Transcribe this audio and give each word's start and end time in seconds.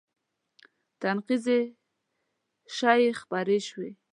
نقیضې 1.17 1.59
شایعې 2.75 3.11
خپرې 3.21 3.59
شوې 3.67 3.89